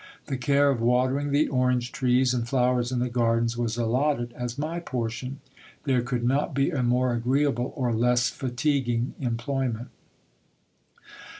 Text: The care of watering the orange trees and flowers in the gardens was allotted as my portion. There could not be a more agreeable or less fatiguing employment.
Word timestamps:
The 0.25 0.35
care 0.35 0.71
of 0.71 0.81
watering 0.81 1.29
the 1.31 1.47
orange 1.47 1.91
trees 1.91 2.33
and 2.33 2.49
flowers 2.49 2.91
in 2.91 2.97
the 2.97 3.07
gardens 3.07 3.55
was 3.55 3.77
allotted 3.77 4.33
as 4.33 4.57
my 4.57 4.79
portion. 4.79 5.41
There 5.83 6.01
could 6.01 6.23
not 6.23 6.55
be 6.55 6.71
a 6.71 6.81
more 6.81 7.13
agreeable 7.13 7.71
or 7.75 7.93
less 7.93 8.27
fatiguing 8.27 9.13
employment. 9.19 9.89